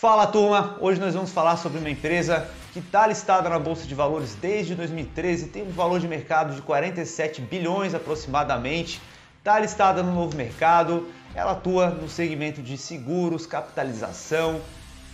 Fala 0.00 0.26
turma, 0.26 0.78
hoje 0.80 0.98
nós 0.98 1.12
vamos 1.12 1.30
falar 1.30 1.58
sobre 1.58 1.78
uma 1.78 1.90
empresa 1.90 2.48
que 2.72 2.78
está 2.78 3.06
listada 3.06 3.50
na 3.50 3.58
Bolsa 3.58 3.86
de 3.86 3.94
Valores 3.94 4.34
desde 4.34 4.74
2013, 4.74 5.48
tem 5.48 5.62
um 5.62 5.72
valor 5.72 6.00
de 6.00 6.08
mercado 6.08 6.54
de 6.54 6.62
47 6.62 7.42
bilhões 7.42 7.94
aproximadamente, 7.94 8.98
está 9.36 9.58
listada 9.58 10.02
no 10.02 10.14
novo 10.14 10.34
mercado, 10.34 11.06
ela 11.34 11.52
atua 11.52 11.90
no 11.90 12.08
segmento 12.08 12.62
de 12.62 12.78
seguros, 12.78 13.44
capitalização, 13.44 14.62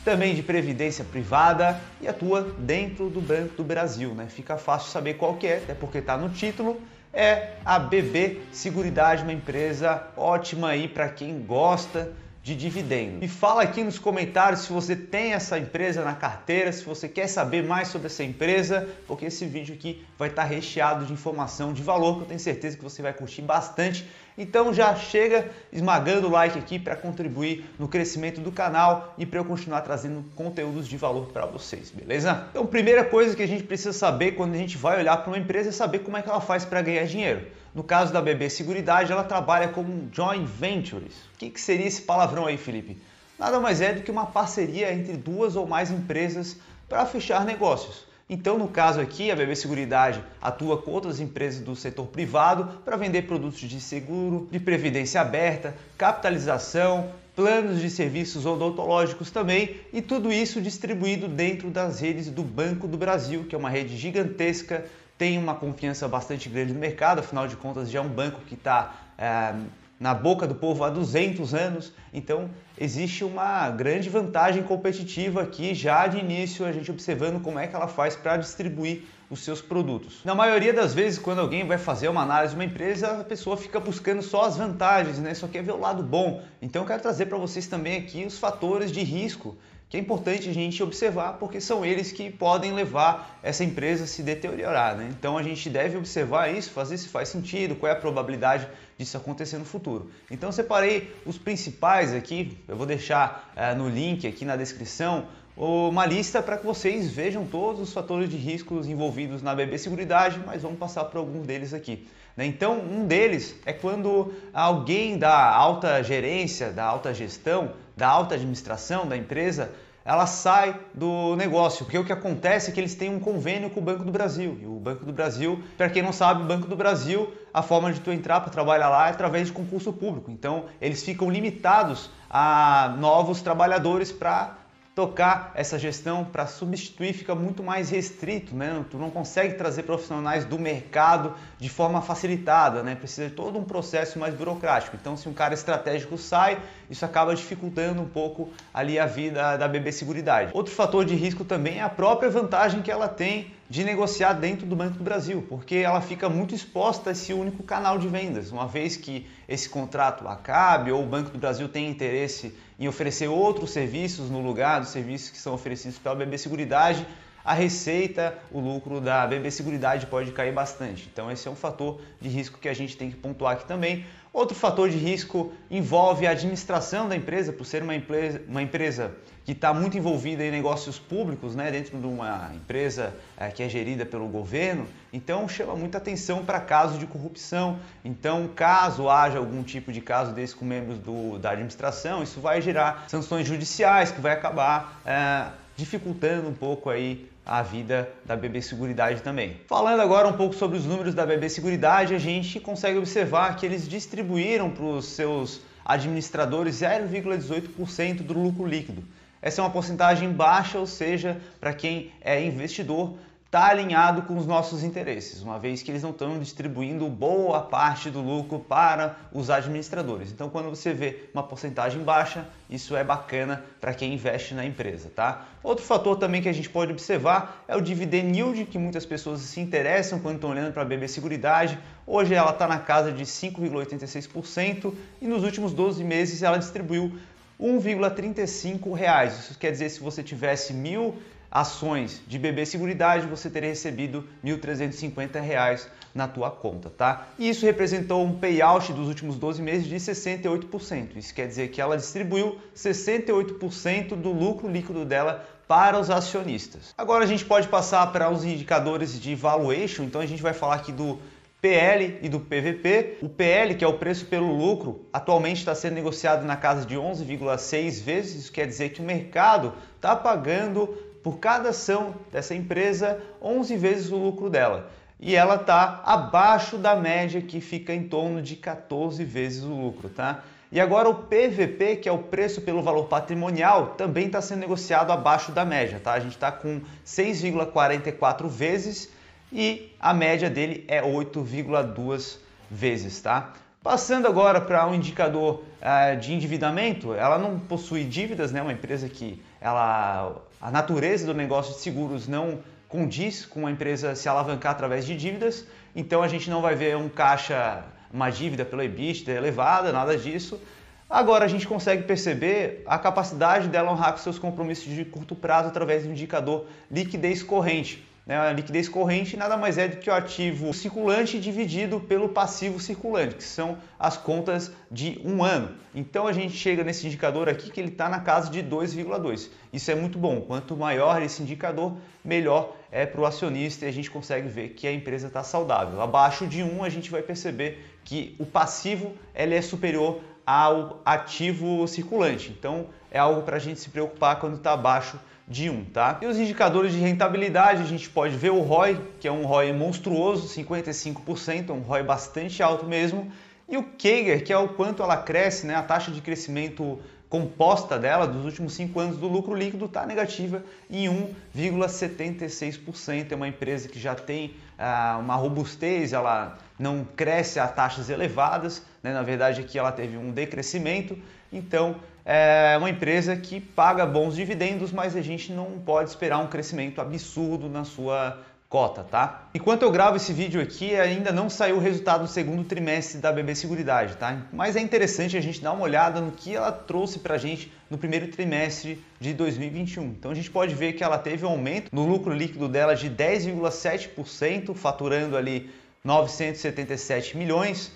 também 0.05 0.37
de 0.37 0.43
previdência 0.45 1.05
privada 1.05 1.81
e 2.01 2.07
atua 2.07 2.55
dentro 2.57 3.11
do 3.11 3.21
Banco 3.21 3.57
do 3.57 3.65
Brasil, 3.65 4.15
né? 4.15 4.29
Fica 4.29 4.57
fácil 4.57 4.93
saber 4.93 5.15
qual 5.15 5.35
que 5.35 5.49
é, 5.49 5.57
até 5.57 5.75
porque 5.75 5.99
está 5.99 6.17
no 6.17 6.29
título. 6.29 6.81
É 7.13 7.55
a 7.65 7.77
BB 7.81 8.41
Seguridade, 8.53 9.25
uma 9.25 9.33
empresa 9.33 10.05
ótima 10.17 10.69
aí 10.69 10.87
para 10.87 11.09
quem 11.09 11.41
gosta 11.41 12.13
de 12.47 12.55
dividendo. 12.55 13.25
E 13.25 13.27
fala 13.27 13.63
aqui 13.63 13.83
nos 13.83 13.99
comentários 13.99 14.61
se 14.61 14.73
você 14.73 14.95
tem 14.95 15.33
essa 15.33 15.59
empresa 15.59 16.05
na 16.05 16.15
carteira, 16.15 16.71
se 16.71 16.85
você 16.85 17.09
quer 17.09 17.27
saber 17.27 17.65
mais 17.65 17.89
sobre 17.89 18.07
essa 18.07 18.23
empresa, 18.23 18.89
porque 19.09 19.25
esse 19.25 19.45
vídeo 19.47 19.75
aqui 19.75 20.07
vai 20.17 20.29
estar 20.29 20.45
recheado 20.45 21.05
de 21.05 21.13
informação 21.13 21.73
de 21.73 21.83
valor 21.83 22.19
que 22.19 22.23
eu 22.23 22.27
tenho 22.27 22.39
certeza 22.39 22.77
que 22.77 22.85
você 22.85 23.03
vai 23.03 23.13
curtir 23.13 23.43
bastante. 23.43 24.07
Então 24.39 24.73
já 24.73 24.95
chega 24.95 25.51
esmagando 25.73 26.27
o 26.27 26.31
like 26.31 26.59
aqui 26.59 26.79
para 26.79 26.95
contribuir 26.95 27.65
no 27.79 27.89
crescimento 27.89 28.41
do 28.41 28.53
canal 28.53 29.15
e 29.17 29.25
para 29.25 29.39
eu 29.39 29.45
continuar 29.45 29.81
trazendo 29.81 30.25
conteúdos 30.35 30.87
de 30.87 30.97
valor 30.97 31.27
para 31.27 31.47
vocês, 31.47 31.91
beleza? 31.91 32.47
Então, 32.51 32.67
primeira 32.67 33.05
coisa 33.05 33.35
que 33.35 33.43
a 33.43 33.49
gente 33.49 33.65
precisa 33.65 33.93
saber 33.93 34.33
quando 34.33 34.55
a 34.55 34.59
gente 34.59 34.77
vai 34.77 34.99
olhar 34.99 35.17
para 35.17 35.29
uma 35.31 35.39
empresa 35.39 35.71
é 35.71 35.73
saber 35.73 36.01
como 36.01 36.17
é 36.17 36.23
que 36.23 36.29
ela 36.29 36.41
faz 36.41 36.65
para 36.65 36.83
ganhar 36.83 37.05
dinheiro. 37.07 37.47
No 37.75 37.83
caso 37.83 38.13
da 38.13 38.21
BB 38.21 38.51
Seguridade, 38.51 39.11
ela 39.11 39.25
trabalha 39.25 39.69
como 39.69 40.09
joint 40.13 40.47
ventures. 40.47 41.15
O 41.35 41.39
que, 41.39 41.51
que 41.51 41.61
seria 41.61 41.87
esse 41.87 42.03
palavrão 42.03 42.47
aí, 42.47 42.59
Felipe? 42.59 42.99
Nada 43.39 43.61
mais 43.61 43.81
é 43.81 43.93
do 43.93 44.03
que 44.03 44.11
uma 44.11 44.27
parceria 44.27 44.93
entre 44.93 45.15
duas 45.15 45.57
ou 45.57 45.67
mais 45.67 45.91
empresas 45.91 46.57
para 46.89 47.05
fechar 47.05 47.45
negócios. 47.45 48.07
Então, 48.29 48.59
no 48.59 48.67
caso 48.67 49.01
aqui, 49.01 49.31
a 49.31 49.37
BB 49.37 49.55
Seguridade 49.55 50.23
atua 50.43 50.81
com 50.81 50.91
outras 50.91 51.21
empresas 51.21 51.61
do 51.61 51.77
setor 51.77 52.07
privado 52.07 52.81
para 52.85 52.97
vender 52.97 53.23
produtos 53.23 53.61
de 53.61 53.81
seguro, 53.81 54.49
de 54.51 54.59
previdência 54.59 55.21
aberta, 55.21 55.75
capitalização, 55.97 57.11
planos 57.37 57.81
de 57.81 57.89
serviços 57.89 58.45
odontológicos 58.45 59.31
também, 59.31 59.77
e 59.93 60.03
tudo 60.03 60.33
isso 60.33 60.61
distribuído 60.61 61.29
dentro 61.29 61.71
das 61.71 62.01
redes 62.01 62.29
do 62.29 62.43
Banco 62.43 62.89
do 62.89 62.97
Brasil, 62.97 63.45
que 63.45 63.55
é 63.55 63.59
uma 63.59 63.71
rede 63.71 63.97
gigantesca 63.97 64.85
tem 65.19 65.39
uma 65.39 65.55
confiança 65.55 66.07
bastante 66.07 66.49
grande 66.49 66.73
no 66.73 66.79
mercado, 66.79 67.21
afinal 67.21 67.49
de 67.49 67.57
contas 67.57 67.91
já 67.91 68.01
é 68.01 68.03
um 68.03 68.09
banco 68.09 68.41
que 68.43 68.55
está 68.55 68.95
é, 69.17 69.55
na 69.99 70.13
boca 70.15 70.47
do 70.47 70.55
povo 70.55 70.85
há 70.85 70.91
200 70.91 71.55
anos, 71.55 71.93
então 72.13 72.51
existe 72.79 73.25
uma 73.25 73.71
grande 73.71 74.11
vantagem 74.11 74.63
competitiva 74.63 75.43
aqui 75.43 75.75
já 75.75 76.07
de 76.07 76.19
início, 76.19 76.67
a 76.67 76.73
gente 76.73 76.91
observando 76.91 77.43
como 77.43 77.59
é 77.59 77.67
que 77.67 77.75
ela 77.75 77.89
faz 77.89 78.15
para 78.15 78.37
distribuir 78.37 79.05
os 79.29 79.43
seus 79.43 79.61
produtos. 79.61 80.21
Na 80.25 80.35
maioria 80.35 80.73
das 80.73 80.95
vezes, 80.95 81.19
quando 81.19 81.41
alguém 81.41 81.67
vai 81.67 81.79
fazer 81.79 82.09
uma 82.09 82.23
análise 82.23 82.55
de 82.55 82.61
uma 82.61 82.65
empresa, 82.65 83.21
a 83.21 83.25
pessoa 83.25 83.57
fica 83.57 83.81
buscando 83.81 84.23
só 84.23 84.45
as 84.45 84.57
vantagens, 84.57 85.19
né? 85.19 85.35
só 85.35 85.49
quer 85.49 85.63
ver 85.63 85.73
o 85.73 85.81
lado 85.81 86.03
bom. 86.03 86.43
Então 86.63 86.83
eu 86.83 86.87
quero 86.87 87.03
trazer 87.03 87.27
para 87.27 87.39
vocês 87.39 87.67
também 87.67 87.99
aqui 87.99 88.25
os 88.25 88.39
fatores 88.39 88.93
de 88.93 89.03
risco 89.03 89.57
que 89.89 89.97
é 89.97 90.01
importante 90.01 90.49
a 90.49 90.53
gente 90.53 90.83
observar 90.83 91.35
porque 91.35 91.61
são 91.61 91.85
eles 91.85 92.11
que 92.11 92.31
podem 92.31 92.73
levar 92.73 93.39
essa 93.43 93.63
empresa 93.63 94.05
a 94.05 94.07
se 94.07 94.23
deteriorar. 94.23 94.97
Né? 94.97 95.09
Então 95.17 95.39
a 95.39 95.43
gente 95.43 95.71
deve 95.71 95.97
observar 95.97 96.53
isso, 96.53 96.71
fazer 96.71 96.99
se 96.99 97.09
faz 97.09 97.29
sentido, 97.29 97.77
qual 97.77 97.91
é 97.91 97.95
a 97.95 97.99
probabilidade 97.99 98.67
disso 98.99 99.17
acontecer 99.17 99.59
no 99.59 99.65
futuro. 99.65 100.11
Então 100.31 100.51
separei 100.51 101.15
os 101.25 101.39
principais 101.39 102.13
aqui, 102.13 102.59
eu 102.67 102.77
vou 102.77 102.87
deixar 102.87 103.53
é, 103.55 103.75
no 103.75 103.89
link 103.89 104.27
aqui 104.27 104.45
na 104.45 104.57
descrição 104.57 105.27
uma 105.57 106.05
lista 106.05 106.43
para 106.43 106.59
que 106.59 106.67
vocês 106.67 107.11
vejam 107.11 107.47
todos 107.47 107.81
os 107.81 107.93
fatores 107.93 108.29
de 108.29 108.37
riscos 108.37 108.87
envolvidos 108.87 109.43
na 109.43 109.55
BB 109.55 109.79
Seguridade, 109.79 110.39
mas 110.45 110.63
vamos 110.63 110.79
passar 110.79 111.05
por 111.05 111.17
alguns 111.17 111.47
deles 111.47 111.73
aqui. 111.73 112.07
Né? 112.37 112.45
Então, 112.45 112.79
um 112.79 113.07
deles 113.07 113.55
é 113.65 113.73
quando 113.73 114.35
alguém 114.53 115.17
da 115.17 115.49
alta 115.51 116.03
gerência, 116.03 116.71
da 116.71 116.85
alta 116.85 117.15
gestão, 117.15 117.73
da 117.97 118.07
alta 118.07 118.35
administração 118.35 119.09
da 119.09 119.17
empresa, 119.17 119.73
ela 120.05 120.27
sai 120.27 120.79
do 120.93 121.35
negócio. 121.37 121.87
Porque 121.87 121.99
o 121.99 122.05
que 122.05 122.13
acontece 122.13 122.71
é 122.71 122.75
que 122.75 122.79
eles 122.79 122.95
têm 122.95 123.09
um 123.09 123.19
convênio 123.19 123.71
com 123.71 123.81
o 123.81 123.83
Banco 123.83 124.05
do 124.05 124.13
Brasil. 124.13 124.59
E 124.61 124.67
o 124.67 124.79
Banco 124.79 125.07
do 125.07 125.13
Brasil, 125.13 125.63
para 125.79 125.89
quem 125.89 126.03
não 126.03 126.13
sabe, 126.13 126.43
o 126.43 126.47
Banco 126.47 126.69
do 126.69 126.77
Brasil, 126.77 127.33
a 127.53 127.63
forma 127.63 127.91
de 127.91 128.01
tu 128.01 128.13
entrar 128.13 128.41
para 128.41 128.51
trabalhar 128.51 128.91
lá 128.91 129.09
é 129.09 129.11
através 129.11 129.47
de 129.47 129.55
concurso 129.55 129.93
público. 129.93 130.31
Então, 130.31 130.67
eles 130.81 131.03
ficam 131.03 131.31
limitados 131.31 132.11
a 132.31 132.95
novos 132.99 133.41
trabalhadores 133.41 134.13
para 134.13 134.66
tocar 134.97 135.53
essa 135.55 135.79
gestão 135.79 136.25
para 136.25 136.47
substituir 136.47 137.13
fica 137.13 137.35
muito 137.35 137.63
mais 137.63 137.91
restrito, 137.91 138.57
né? 138.57 138.83
Tu 138.91 138.97
não 138.97 139.11
consegue 139.11 139.53
trazer 139.53 139.83
profissionais 139.83 140.47
do 140.47 140.59
mercado 140.59 141.35
de 141.59 141.69
forma 141.69 142.01
facilitada, 142.01 142.83
né? 142.83 142.95
Precisa 142.95 143.29
de 143.29 143.35
todo 143.35 143.59
um 143.59 143.65
processo 143.65 144.19
mais 144.19 144.35
burocrático. 144.35 144.97
Então, 144.99 145.15
se 145.15 145.29
um 145.29 145.35
cara 145.35 145.53
estratégico 145.53 146.17
sai, 146.17 146.59
isso 146.89 147.05
acaba 147.05 147.35
dificultando 147.35 148.01
um 148.01 148.09
pouco 148.09 148.49
ali 148.73 148.99
a 148.99 149.05
vida 149.05 149.59
da 149.59 149.69
BB 149.69 149.93
Seguridade. 149.93 150.51
Outro 150.55 150.73
fator 150.73 151.05
de 151.05 151.15
risco 151.15 151.45
também 151.45 151.77
é 151.77 151.83
a 151.83 151.91
própria 151.91 152.31
vantagem 152.31 152.81
que 152.81 152.91
ela 152.91 153.07
tem 153.07 153.55
de 153.69 153.83
negociar 153.85 154.35
dentro 154.35 154.67
do 154.67 154.77
Banco 154.77 154.99
do 154.99 155.05
Brasil, 155.05 155.45
porque 155.49 155.77
ela 155.77 156.01
fica 156.01 156.29
muito 156.29 156.55
exposta 156.55 157.11
a 157.11 157.13
esse 157.13 157.33
único 157.33 157.63
canal 157.63 157.99
de 157.99 158.07
vendas. 158.07 158.53
Uma 158.53 158.67
vez 158.67 158.97
que 158.97 159.27
esse 159.49 159.69
contrato 159.69 160.27
acabe 160.29 160.93
ou 160.93 161.03
o 161.03 161.07
Banco 161.07 161.31
do 161.31 161.39
Brasil 161.39 161.69
tem 161.69 161.89
interesse 161.89 162.55
em 162.79 162.87
oferecer 162.87 163.29
outros 163.29 163.71
serviços 163.71 164.31
no 164.31 164.41
lugar 164.41 164.81
dos 164.81 164.91
serviços 164.91 165.31
que 165.31 165.39
são 165.39 165.55
oferecidos 165.55 165.99
pela 165.99 166.15
BB 166.15 166.39
Seguridade, 166.39 167.07
a 167.47 167.55
receita, 167.55 168.37
o 168.51 168.59
lucro 168.59 169.01
da 169.01 169.25
BB 169.25 169.53
Seguridade 169.53 170.07
pode 170.07 170.33
cair 170.33 170.53
bastante. 170.53 171.09
Então 171.13 171.31
esse 171.31 171.47
é 171.47 171.51
um 171.51 171.55
fator 171.55 172.01
de 172.21 172.29
risco 172.29 172.59
que 172.59 172.69
a 172.69 172.75
gente 172.75 172.97
tem 172.97 173.09
que 173.09 173.17
pontuar 173.17 173.53
aqui 173.53 173.65
também. 173.65 174.05
Outro 174.33 174.57
fator 174.57 174.91
de 174.91 174.99
risco 174.99 175.53
envolve 175.71 176.27
a 176.27 176.33
administração 176.33 177.09
da 177.09 177.15
empresa, 177.15 177.53
por 177.53 177.65
ser 177.65 177.85
uma 177.85 177.95
empresa, 177.95 178.43
uma 178.49 178.61
empresa 178.61 179.15
que 179.45 179.53
está 179.53 179.73
muito 179.73 179.97
envolvida 179.97 180.45
em 180.45 180.51
negócios 180.51 180.99
públicos, 180.99 181.55
né, 181.55 181.71
dentro 181.71 181.97
de 181.97 182.07
uma 182.07 182.51
empresa 182.53 183.15
é, 183.37 183.49
que 183.49 183.63
é 183.63 183.69
gerida 183.69 184.05
pelo 184.05 184.27
governo, 184.27 184.87
então 185.13 185.49
chama 185.49 185.77
muita 185.77 185.99
atenção 185.99 186.45
para 186.45 186.59
casos 186.59 186.99
de 186.99 187.07
corrupção. 187.07 187.79
Então, 188.05 188.51
caso 188.55 189.09
haja 189.09 189.39
algum 189.39 189.63
tipo 189.63 189.93
de 189.93 190.01
caso 190.01 190.33
desse 190.33 190.55
com 190.57 190.65
membros 190.65 190.99
do, 190.99 191.39
da 191.39 191.53
administração, 191.53 192.25
isso 192.25 192.41
vai 192.41 192.61
gerar 192.61 193.05
sanções 193.07 193.47
judiciais 193.47 194.11
que 194.11 194.21
vai 194.21 194.33
acabar 194.33 195.01
é, 195.07 195.47
dificultando 195.77 196.49
um 196.49 196.55
pouco 196.55 196.89
aí 196.91 197.29
a 197.45 197.63
vida 197.63 198.09
da 198.25 198.35
BB 198.35 198.61
Seguridade 198.63 199.23
também. 199.23 199.61
Falando 199.69 200.01
agora 200.01 200.27
um 200.27 200.33
pouco 200.33 200.55
sobre 200.55 200.77
os 200.77 200.85
números 200.85 201.15
da 201.15 201.25
BB 201.25 201.49
Seguridade, 201.49 202.15
a 202.15 202.19
gente 202.19 202.59
consegue 202.59 202.99
observar 202.99 203.55
que 203.57 203.65
eles 203.65 203.89
distribuíram 203.89 204.71
para 204.71 204.85
os 204.85 205.07
seus 205.07 205.61
administradores 205.85 206.81
0,18% 206.81 208.23
do 208.23 208.35
lucro 208.35 208.67
líquido. 208.67 209.05
Essa 209.41 209.61
é 209.61 209.65
uma 209.65 209.71
porcentagem 209.71 210.33
baixa, 210.33 210.79
ou 210.79 210.87
seja, 210.87 211.41
para 211.61 211.73
quem 211.73 212.11
é 212.21 212.43
investidor, 212.43 213.17
está 213.47 213.69
alinhado 213.69 214.23
com 214.23 214.37
os 214.37 214.45
nossos 214.45 214.83
interesses, 214.83 215.41
uma 215.41 215.57
vez 215.57 215.81
que 215.81 215.91
eles 215.91 216.03
não 216.03 216.11
estão 216.11 216.37
distribuindo 216.39 217.09
boa 217.09 217.61
parte 217.63 218.11
do 218.11 218.21
lucro 218.21 218.59
para 218.59 219.17
os 219.33 219.51
administradores. 219.51 220.33
Então, 220.33 220.51
quando 220.51 220.69
você 220.69 220.93
vê 220.93 221.29
uma 221.33 221.45
porcentagem 221.45 222.03
baixa, 222.03 222.45
isso 222.69 222.97
é 222.97 223.05
bacana 223.05 223.65
para 223.81 223.95
quem 223.95 224.13
investe 224.13 224.53
na 224.53 224.67
empresa, 224.67 225.11
tá? 225.15 225.47
Outro 225.63 225.85
fator 225.85 226.17
também 226.19 226.43
que 226.43 226.49
a 226.49 226.53
gente 226.53 226.69
pode 226.69 226.91
observar 226.91 227.65
é 227.69 227.77
o 227.77 227.81
dividend 227.81 228.37
yield, 228.37 228.65
que 228.65 228.79
muitas 228.79 229.07
pessoas 229.07 229.41
se 229.43 229.61
interessam 229.61 230.19
quando 230.19 230.35
estão 230.35 230.51
olhando 230.51 230.73
para 230.73 230.83
a 230.83 230.85
BB 230.85 231.07
Seguridade. 231.07 231.79
Hoje 232.05 232.35
ela 232.35 232.51
está 232.51 232.67
na 232.67 232.81
casa 232.81 233.13
de 233.13 233.25
5,86% 233.25 234.93
e 235.23 235.27
nos 235.29 235.45
últimos 235.45 235.73
12 235.73 236.03
meses 236.03 236.43
ela 236.43 236.59
distribuiu 236.59 237.17
1,35 237.61 238.93
reais. 238.93 239.39
Isso 239.39 239.59
quer 239.59 239.71
dizer 239.71 239.89
se 239.89 240.01
você 240.01 240.23
tivesse 240.23 240.75
mil 240.75 241.17
ações 241.51 242.23
de 242.27 242.39
BB 242.39 242.67
Seguridade, 242.67 243.27
você 243.27 243.49
teria 243.49 243.71
recebido 243.71 244.27
R$ 244.43 244.53
1.350 244.57 245.87
na 246.15 246.27
tua 246.27 246.51
conta, 246.51 246.91
tá? 246.91 247.29
E 247.39 247.49
isso 247.49 247.67
representou 247.67 248.25
um 248.25 248.39
payout 248.39 248.93
dos 248.93 249.09
últimos 249.09 249.37
12 249.37 249.61
meses 249.63 249.87
de 249.87 249.97
68%. 249.97 251.17
Isso 251.17 251.35
quer 251.35 251.47
dizer 251.47 251.69
que 251.69 251.81
ela 251.81 251.97
distribuiu 251.97 252.59
68% 252.75 254.17
do 254.17 254.33
lucro 254.33 254.69
líquido 254.69 255.05
dela 255.05 255.47
para 255.69 255.99
os 255.99 256.11
acionistas. 256.11 256.95
Agora 256.97 257.25
a 257.25 257.27
gente 257.27 257.45
pode 257.45 257.69
passar 257.69 258.07
para 258.13 258.31
os 258.31 258.45
indicadores 258.45 259.21
de 259.21 259.35
valuation, 259.35 260.05
então 260.05 260.21
a 260.21 260.27
gente 260.27 260.43
vai 260.43 260.53
falar 260.53 260.77
aqui 260.77 260.93
do 260.93 261.19
PL 261.61 262.19
e 262.23 262.29
do 262.29 262.39
PVP. 262.39 263.19
O 263.23 263.29
PL, 263.29 263.75
que 263.75 263.85
é 263.85 263.89
o 263.89 263.99
preço 263.99 264.27
pelo 264.27 264.57
lucro, 264.57 265.07
atualmente 265.13 265.59
está 265.59 265.75
sendo 265.75 265.95
negociado 265.95 266.45
na 266.45 266.57
casa 266.57 266.87
de 266.87 266.97
11,6 266.97 268.03
vezes. 268.03 268.45
Isso 268.45 268.53
quer 268.53 268.67
dizer 268.67 268.91
que 268.91 269.01
o 269.01 269.05
mercado 269.05 269.73
está 269.97 270.15
pagando 270.15 270.97
por 271.27 271.41
cada 271.41 271.71
ação 271.71 272.15
dessa 272.31 272.55
empresa 272.55 273.21
11 273.43 273.77
vezes 273.77 274.13
o 274.13 274.17
lucro 274.17 274.49
dela. 274.49 274.89
E 275.19 275.35
ela 275.35 275.57
está 275.57 276.01
abaixo 276.07 276.79
da 276.79 276.95
média 276.95 277.43
que 277.43 277.61
fica 277.61 277.93
em 277.93 278.07
torno 278.07 278.41
de 278.41 278.55
14 278.55 279.25
vezes 279.25 279.65
o 279.65 279.75
lucro, 279.75 280.09
tá? 280.09 280.45
E 280.71 280.81
agora 280.81 281.09
o 281.09 281.25
PVP, 281.25 281.97
que 281.97 282.09
é 282.09 282.13
o 282.13 282.19
preço 282.19 282.61
pelo 282.61 282.81
valor 282.81 283.07
patrimonial, 283.07 283.97
também 283.97 284.29
está 284.29 284.41
sendo 284.41 284.61
negociado 284.61 285.11
abaixo 285.11 285.51
da 285.51 285.65
média, 285.65 285.99
tá? 285.99 286.13
A 286.13 286.21
gente 286.21 286.35
está 286.35 286.53
com 286.53 286.81
6,44 287.05 288.47
vezes 288.47 289.11
e 289.53 289.93
a 289.99 290.15
média 290.15 290.49
dele 290.49 290.85
é 290.87 291.03
8,2 291.03 292.39
vezes, 292.71 293.21
tá? 293.21 293.53
Passando 293.87 294.27
agora 294.27 294.61
para 294.61 294.85
um 294.89 294.97
indicador 294.97 295.63
uh, 295.81 296.17
de 296.19 296.35
endividamento, 296.35 297.15
ela 297.15 297.39
não 297.39 297.57
possui 297.57 298.03
dívidas, 298.03 298.51
né? 298.51 298.61
Uma 298.61 298.73
empresa 298.73 299.09
que 299.09 299.41
ela, 299.61 300.43
a 300.61 300.73
natureza 300.73 301.25
do 301.25 301.33
negócio 301.33 301.73
de 301.73 301.79
seguros 301.79 302.27
não 302.27 302.59
condiz 302.89 303.47
com 303.47 303.61
uma 303.61 303.71
empresa 303.71 304.17
se 304.17 304.29
alavancar 304.29 304.73
através 304.73 305.07
de 305.07 305.15
dívidas, 305.15 305.65
então 305.95 306.21
a 306.21 306.27
gente 306.27 306.51
não 306.51 306.61
vai 306.61 306.75
ver 306.75 306.97
um 306.97 307.09
caixa, 307.09 307.85
uma 308.13 308.29
dívida 308.29 308.65
pelo 308.65 308.83
EBITDA 308.83 309.31
elevada, 309.31 309.93
nada 309.93 310.19
disso. 310.19 310.61
Agora 311.09 311.45
a 311.45 311.49
gente 311.49 311.69
consegue 311.69 312.03
perceber 312.03 312.83
a 312.89 312.99
capacidade 312.99 313.69
dela 313.69 313.93
honrar 313.93 314.11
com 314.11 314.19
seus 314.19 314.37
compromissos 314.37 314.93
de 314.93 315.05
curto 315.05 315.37
prazo 315.37 315.69
através 315.69 316.03
do 316.03 316.11
indicador 316.11 316.67
liquidez 316.91 317.41
corrente. 317.41 318.05
Né? 318.27 318.37
A 318.37 318.53
liquidez 318.53 318.89
corrente 318.89 319.37
nada 319.37 319.57
mais 319.57 319.79
é 319.79 319.87
do 319.87 319.99
que 319.99 320.11
o 320.11 320.13
ativo 320.13 320.75
circulante 320.75 321.39
dividido 321.39 322.01
pelo 322.01 322.29
passivo 322.29 322.81
circulante, 322.81 323.37
que 323.37 323.45
são 323.45 323.79
as 323.97 324.17
contas 324.17 324.73
de 324.91 325.21
um 325.25 325.45
ano. 325.45 325.77
Então 325.95 326.27
a 326.27 326.33
gente 326.33 326.57
chega 326.57 326.83
nesse 326.83 327.07
indicador 327.07 327.49
aqui 327.49 327.71
que 327.71 327.81
ele 327.81 327.91
está 327.91 328.09
na 328.09 328.19
casa 328.19 328.51
de 328.51 328.65
2,2. 328.65 329.49
Isso 329.73 329.91
é 329.93 329.95
muito 329.95 330.19
bom. 330.19 330.41
Quanto 330.41 330.77
maior 330.77 331.23
esse 331.23 331.41
indicador, 331.41 331.97
melhor 332.25 332.77
é 332.91 333.07
para 333.07 333.21
o 333.21 333.27
acionista 333.27 333.85
e 333.85 333.89
a 333.89 333.93
gente 333.93 334.11
consegue 334.11 334.49
ver 334.49 334.71
que 334.71 334.89
a 334.89 334.93
empresa 334.93 335.29
está 335.29 335.45
saudável. 335.45 336.01
Abaixo 336.01 336.49
de 336.49 336.65
1 336.65 336.83
a 336.83 336.89
gente 336.89 337.11
vai 337.11 337.23
perceber 337.23 337.85
que 338.03 338.35
o 338.41 338.45
passivo 338.45 339.15
ele 339.35 339.55
é 339.55 339.63
superior 339.63 340.21
ao 340.45 341.01
ativo 341.05 341.87
circulante. 341.87 342.51
Então 342.51 342.87
é 343.09 343.21
algo 343.21 343.43
para 343.43 343.57
a 343.57 343.61
gente 343.61 343.79
se 343.79 343.89
preocupar 343.89 344.41
quando 344.41 344.57
está 344.57 344.73
abaixo 344.73 345.17
de 345.49 345.71
1, 345.71 345.85
tá? 345.87 346.19
E 346.21 346.27
os 346.27 346.39
indicadores 346.39 346.93
de 346.93 346.99
rentabilidade, 346.99 347.83
a 347.83 347.87
gente 347.87 348.11
pode 348.11 348.37
ver 348.37 348.51
o 348.51 348.61
ROI, 348.61 349.01
que 349.21 349.29
é 349.29 349.33
um 349.33 349.47
ROI 349.47 349.73
monstruoso, 349.73 350.49
55%, 350.49 351.71
um 351.71 351.81
ROI 351.81 352.03
bastante 352.03 352.63
alto 352.63 352.85
mesmo, 352.87 353.31
e 353.69 353.77
o 353.77 353.83
CAGR, 353.83 354.45
que 354.45 354.53
é 354.53 354.59
o 354.59 354.69
quanto 354.69 355.03
ela 355.03 355.17
cresce, 355.17 355.67
né? 355.67 355.75
A 355.75 355.83
taxa 355.83 356.11
de 356.11 356.21
crescimento 356.21 357.01
composta 357.29 357.99
dela 357.99 358.27
dos 358.27 358.45
últimos 358.45 358.75
5 358.75 359.01
anos 359.01 359.17
do 359.17 359.27
lucro 359.27 359.55
líquido 359.55 359.87
está 359.87 360.07
negativa 360.07 360.63
em 360.89 361.09
1,76%. 361.55 363.33
É 363.33 363.35
uma 363.35 363.49
empresa 363.49 363.89
que 363.89 363.99
já 363.99 364.15
tem 364.15 364.55
ah, 364.79 365.19
uma 365.21 365.35
robustez, 365.35 366.13
ela 366.13 366.57
não 366.79 367.05
cresce 367.05 367.59
a 367.59 367.67
taxas 367.67 368.11
elevadas, 368.11 368.83
né? 369.03 369.13
na 369.13 369.23
verdade 369.23 369.61
aqui 369.61 369.79
ela 369.79 369.91
teve 369.91 370.17
um 370.17 370.31
decrescimento, 370.31 371.19
então 371.53 371.97
é 372.29 372.77
uma 372.77 372.91
empresa 372.91 373.37
que 373.37 373.61
paga 373.61 374.05
bons 374.05 374.35
dividendos, 374.35 374.91
mas 374.91 375.15
a 375.15 375.23
gente 375.23 375.53
não 375.53 375.79
pode 375.79 376.11
esperar 376.11 376.39
um 376.39 376.49
crescimento 376.49 377.01
absurdo 377.01 377.69
na 377.69 377.85
sua 377.85 378.43
cota, 378.69 379.05
tá? 379.05 379.49
Enquanto 379.55 379.83
eu 379.83 379.93
gravo 379.93 380.17
esse 380.17 380.33
vídeo 380.33 380.61
aqui, 380.61 380.97
ainda 380.97 381.31
não 381.31 381.49
saiu 381.49 381.77
o 381.77 381.79
resultado 381.79 382.23
do 382.23 382.29
segundo 382.29 382.65
trimestre 382.65 383.21
da 383.21 383.31
BB 383.31 383.55
Seguridade, 383.55 384.17
tá? 384.17 384.43
Mas 384.53 384.75
é 384.75 384.81
interessante 384.81 385.37
a 385.37 385.41
gente 385.41 385.61
dar 385.61 385.73
uma 385.73 385.85
olhada 385.85 386.21
no 386.21 386.33
que 386.33 386.57
ela 386.57 386.73
trouxe 386.73 387.21
pra 387.21 387.39
gente 387.39 387.73
no 387.89 387.97
primeiro 387.97 388.27
trimestre 388.27 389.01
de 389.21 389.33
2021. 389.33 390.03
Então 390.07 390.33
a 390.33 390.35
gente 390.35 390.51
pode 390.51 390.75
ver 390.75 390.95
que 390.95 391.05
ela 391.05 391.19
teve 391.19 391.47
um 391.47 391.51
aumento 391.51 391.95
no 391.95 392.05
lucro 392.05 392.35
líquido 392.35 392.69
dela 392.69 392.97
de 392.97 393.09
10,7%, 393.09 394.75
faturando 394.75 395.37
ali 395.37 395.71
977 396.03 397.37
milhões. 397.37 397.93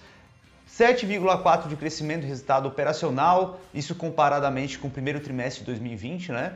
7,4% 0.79 1.69
de 1.69 1.77
crescimento 1.77 2.23
do 2.23 2.29
resultado 2.29 2.67
operacional, 2.67 3.61
isso 3.75 3.95
comparadamente 3.95 4.79
com 4.79 4.89
o 4.89 4.91
primeiro 4.91 5.21
trimestre 5.21 5.61
de 5.61 5.67
2020, 5.67 6.33
né? 6.33 6.55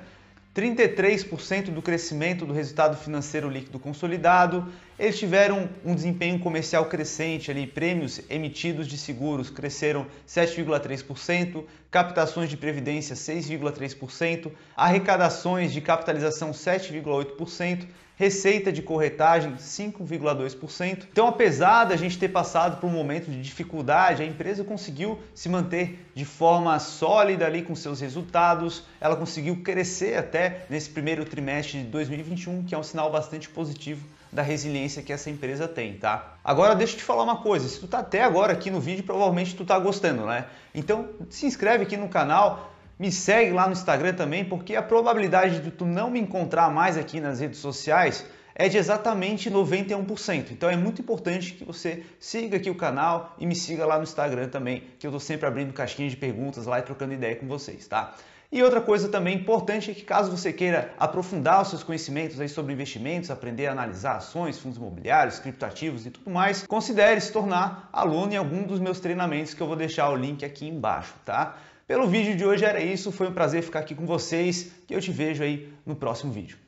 33% 0.55 1.71
do 1.73 1.83
crescimento 1.83 2.47
do 2.47 2.53
resultado 2.53 2.97
financeiro 2.97 3.51
líquido 3.51 3.81
consolidado. 3.81 4.73
Eles 4.97 5.19
tiveram 5.19 5.69
um 5.85 5.95
desempenho 5.95 6.39
comercial 6.39 6.85
crescente, 6.87 7.51
ali, 7.51 7.67
prêmios 7.67 8.21
emitidos 8.31 8.87
de 8.87 8.97
seguros 8.97 9.51
cresceram 9.51 10.07
7,3%, 10.29 11.65
captações 11.95 12.51
de 12.51 12.57
previdência 12.57 13.15
6,3%, 13.15 14.51
arrecadações 14.77 15.73
de 15.73 15.81
capitalização 15.81 16.51
7,8%, 16.51 17.87
receita 18.17 18.73
de 18.73 18.83
corretagem 18.83 19.55
5,2%. 19.55 21.05
Então, 21.13 21.29
apesar 21.29 21.85
da 21.85 21.95
gente 21.95 22.19
ter 22.19 22.31
passado 22.31 22.81
por 22.81 22.89
um 22.89 22.93
momento 22.93 23.31
de 23.31 23.41
dificuldade, 23.41 24.25
a 24.25 24.27
empresa 24.27 24.65
conseguiu 24.65 25.21
se 25.37 25.49
manter 25.49 26.11
de 26.17 26.25
forma 26.25 26.77
sólida 26.81 27.47
ali 27.47 27.63
com 27.63 27.77
seus 27.77 28.01
resultados. 28.01 28.83
Ela 29.01 29.15
conseguiu 29.15 29.63
crescer 29.63 30.19
até 30.19 30.67
nesse 30.69 30.91
primeiro 30.91 31.25
trimestre 31.25 31.79
de 31.79 31.87
2021, 31.87 32.65
que 32.65 32.75
é 32.75 32.79
um 32.79 32.83
sinal 32.83 33.09
bastante 33.09 33.49
positivo 33.49 34.05
da 34.35 34.43
resiliência 34.43 35.01
que 35.01 35.13
essa 35.13 35.31
empresa 35.31 35.69
tem, 35.69 35.97
tá? 35.97 36.37
Agora 36.43 36.75
deixa 36.75 36.95
eu 36.95 36.99
te 36.99 37.05
falar 37.05 37.23
uma 37.23 37.37
coisa, 37.37 37.69
se 37.69 37.79
tu 37.79 37.87
tá 37.87 38.01
até 38.01 38.25
agora 38.25 38.53
aqui 38.53 38.69
no 38.69 38.81
vídeo, 38.81 39.05
provavelmente 39.05 39.55
tu 39.55 39.65
tá 39.65 39.79
gostando, 39.79 40.27
né? 40.27 40.47
Então 40.75 41.09
se 41.31 41.47
inscreve 41.47 41.85
aqui 41.85 41.97
no 41.97 42.09
canal, 42.09 42.75
me 42.99 43.13
segue 43.13 43.53
lá 43.53 43.67
no 43.67 43.73
Instagram 43.73 44.13
também, 44.15 44.45
porque 44.45 44.75
a 44.75 44.83
probabilidade 44.83 45.61
de 45.61 45.71
tu 45.71 45.87
não 45.87 46.11
me 46.11 46.19
encontrar 46.19 46.69
mais 46.69 46.99
aqui 46.99 47.21
nas 47.21 47.39
redes 47.39 47.61
sociais 47.61 48.27
é 48.57 48.69
de 48.69 48.77
exatamente 48.77 49.49
91%. 49.49 50.51
Então 50.51 50.69
é 50.69 50.77
muito 50.77 51.01
importante 51.01 51.53
que 51.53 51.65
você 51.65 52.05
siga 52.19 52.57
aqui 52.57 52.71
o 52.71 52.75
canal 52.75 53.37
e 53.39 53.47
me 53.47 53.55
siga 53.55 53.87
lá 53.87 53.99
no 53.99 54.03
Instagram 54.03 54.49
também, 54.49 54.83
que 54.99 55.07
eu 55.07 55.11
estou 55.11 55.21
sempre 55.21 55.47
abrindo 55.47 55.73
caixinhas 55.73 56.11
de 56.11 56.17
perguntas 56.17 56.67
lá 56.67 56.81
e 56.81 56.83
trocando 56.83 57.15
ideia 57.15 57.37
com 57.37 57.47
vocês, 57.47 57.87
tá? 57.87 58.15
E 58.55 58.63
outra 58.63 58.81
coisa 58.81 59.09
também 59.09 59.37
importante 59.37 59.91
é 59.91 59.95
que 59.95 60.05
caso 60.05 60.31
você 60.31 60.53
queira 60.53 60.95
aprofundar 60.97 61.61
os 61.61 61.71
seus 61.71 61.83
conhecimentos 61.83 62.41
aí 62.41 62.49
sobre 62.49 62.73
investimentos, 62.73 63.29
aprender 63.29 63.67
a 63.67 63.73
analisar 63.73 64.19
ações, 64.19 64.61
fundos 64.61 64.79
imobiliários, 64.79 65.41
criptoativos 65.41 66.07
e 66.07 66.11
tudo 66.11 66.31
mais, 66.31 66.65
considere 66.65 67.21
se 67.21 67.33
tornar 67.33 67.89
aluno 67.93 68.33
em 68.33 68.37
algum 68.37 68.63
dos 68.63 68.79
meus 68.79 69.01
treinamentos 69.01 69.55
que 69.55 69.61
eu 69.61 69.67
vou 69.67 69.75
deixar 69.75 70.09
o 70.09 70.15
link 70.15 70.45
aqui 70.45 70.69
embaixo, 70.69 71.15
tá? 71.25 71.57
Pelo 71.85 72.07
vídeo 72.07 72.37
de 72.37 72.45
hoje 72.45 72.65
era 72.65 72.81
isso, 72.81 73.11
foi 73.11 73.27
um 73.27 73.33
prazer 73.33 73.61
ficar 73.61 73.81
aqui 73.81 73.93
com 73.93 74.07
vocês 74.07 74.71
e 74.89 74.95
eu 74.95 75.01
te 75.01 75.11
vejo 75.11 75.43
aí 75.43 75.73
no 75.85 75.97
próximo 75.97 76.31
vídeo. 76.31 76.64